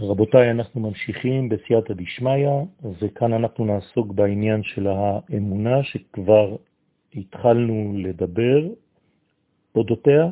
[0.00, 2.48] רבותיי, אנחנו ממשיכים בסייעתא דשמיא,
[3.00, 6.56] וכאן אנחנו נעסוק בעניין של האמונה שכבר
[7.14, 8.68] התחלנו לדבר
[9.74, 10.28] אודותיה.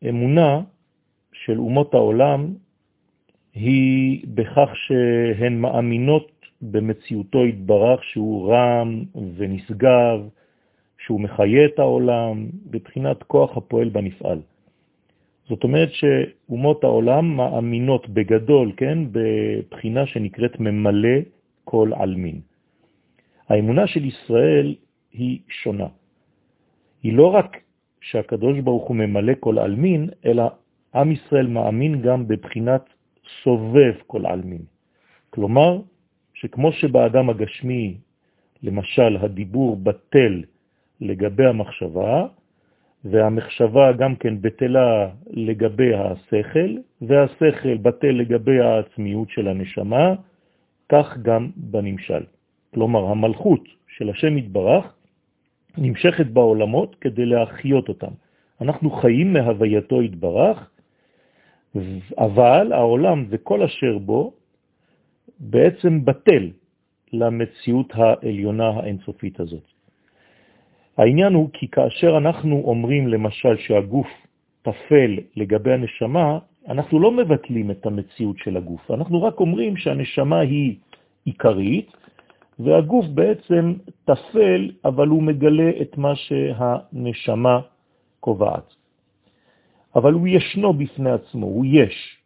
[0.00, 0.60] האמונה
[1.32, 2.54] של אומות העולם
[3.54, 6.32] היא בכך שהן מאמינות
[6.62, 9.04] במציאותו התברך שהוא רם
[9.36, 10.28] ונשגב,
[10.98, 14.40] שהוא מחיה את העולם, בבחינת כוח הפועל בנפעל.
[15.48, 21.18] זאת אומרת שאומות העולם מאמינות בגדול, כן, בבחינה שנקראת ממלא
[21.64, 22.40] כל עלמין.
[23.48, 24.74] האמונה של ישראל
[25.12, 25.86] היא שונה.
[27.02, 27.56] היא לא רק
[28.00, 30.44] שהקדוש ברוך הוא ממלא כל עלמין, אלא
[30.94, 32.84] עם ישראל מאמין גם בבחינת
[33.42, 34.62] סובב כל עלמין.
[35.30, 35.80] כלומר,
[36.34, 37.96] שכמו שבאדם הגשמי,
[38.62, 40.42] למשל, הדיבור בטל
[41.00, 42.26] לגבי המחשבה,
[43.04, 50.14] והמחשבה גם כן בטלה לגבי השכל, והשכל בטל לגבי העצמיות של הנשמה,
[50.88, 52.22] כך גם בנמשל.
[52.74, 53.64] כלומר, המלכות
[53.96, 54.84] של השם יתברך
[55.78, 58.12] נמשכת בעולמות כדי להחיות אותם.
[58.60, 60.70] אנחנו חיים מהווייתו יתברך,
[62.18, 64.32] אבל העולם וכל אשר בו
[65.40, 66.50] בעצם בטל
[67.12, 69.77] למציאות העליונה האינסופית הזאת.
[70.98, 74.06] העניין הוא כי כאשר אנחנו אומרים למשל שהגוף
[74.62, 80.76] תפל לגבי הנשמה, אנחנו לא מבטלים את המציאות של הגוף, אנחנו רק אומרים שהנשמה היא
[81.24, 81.92] עיקרית,
[82.58, 83.74] והגוף בעצם
[84.04, 87.60] תפל, אבל הוא מגלה את מה שהנשמה
[88.20, 88.74] קובעת.
[89.96, 92.18] אבל הוא ישנו בפני עצמו, הוא יש,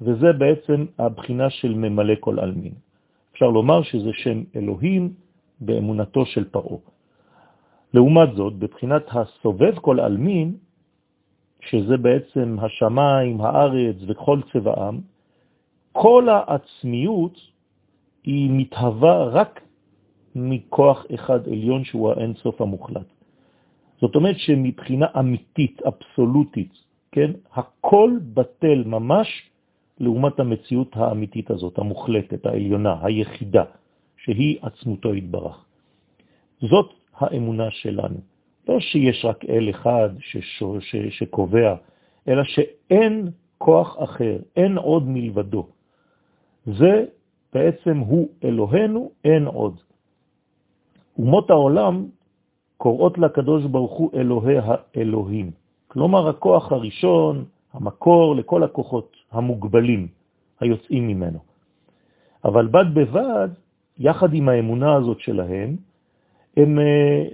[0.00, 2.72] וזה בעצם הבחינה של ממלא כל אלמין.
[3.32, 5.12] אפשר לומר שזה שם אלוהים
[5.60, 6.97] באמונתו של פרעה.
[7.94, 10.56] לעומת זאת, בבחינת הסובב כל אלמין,
[11.60, 15.00] שזה בעצם השמיים, הארץ וכל צבעם,
[15.92, 17.40] כל העצמיות
[18.24, 19.60] היא מתהווה רק
[20.34, 23.06] מכוח אחד עליון שהוא האינסוף המוחלט.
[24.00, 26.72] זאת אומרת שמבחינה אמיתית, אבסולוטית,
[27.12, 29.28] כן, הכל בטל ממש
[30.00, 33.64] לעומת המציאות האמיתית הזאת, המוחלטת, העליונה, היחידה,
[34.16, 35.64] שהיא עצמותו התברך.
[36.60, 38.16] זאת האמונה שלנו.
[38.68, 41.74] לא שיש רק אל אחד ששו, ש, שקובע,
[42.28, 45.66] אלא שאין כוח אחר, אין עוד מלבדו.
[46.66, 47.04] זה
[47.52, 49.76] בעצם הוא אלוהינו, אין עוד.
[51.18, 52.06] אומות העולם
[52.76, 55.50] קוראות לקדוש ברוך הוא אלוהי האלוהים.
[55.88, 60.08] כלומר, הכוח הראשון, המקור לכל הכוחות המוגבלים
[60.60, 61.38] היוצאים ממנו.
[62.44, 63.48] אבל בד בבד,
[63.98, 65.76] יחד עם האמונה הזאת שלהם,
[66.56, 67.24] הם אה,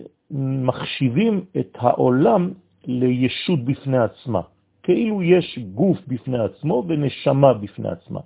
[0.67, 2.53] מחשיבים את העולם
[2.85, 4.41] לישות בפני עצמה,
[4.83, 8.21] כאילו יש גוף בפני עצמו ונשמה בפני עצמה.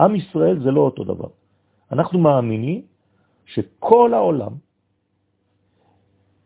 [0.00, 1.28] עם ישראל זה לא אותו דבר.
[1.92, 2.82] אנחנו מאמינים
[3.46, 4.52] שכל העולם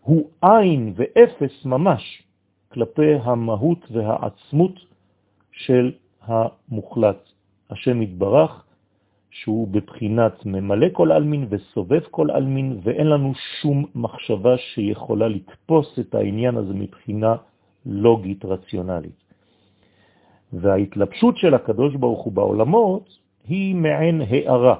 [0.00, 2.22] הוא עין ואפס ממש
[2.68, 4.72] כלפי המהות והעצמות
[5.52, 5.92] של
[6.22, 7.28] המוחלט.
[7.70, 8.64] השם יתברך,
[9.42, 16.14] שהוא בבחינת ממלא כל אלמין וסובב כל אלמין, ואין לנו שום מחשבה שיכולה לתפוס את
[16.14, 17.36] העניין הזה מבחינה
[17.86, 19.18] לוגית רציונלית.
[20.52, 24.76] וההתלבשות של הקדוש ברוך הוא בעולמות היא מעין הערה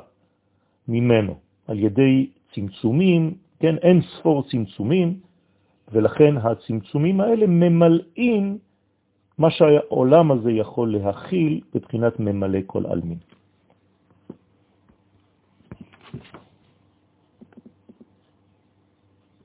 [0.89, 1.35] ממנו,
[1.67, 5.21] על ידי צמצומים, כן, אין ספור צמצומים,
[5.93, 8.59] ולכן הצמצומים האלה ממלאים
[9.39, 13.19] מה שהעולם הזה יכול להכיל בבחינת ממלא כל אלמין.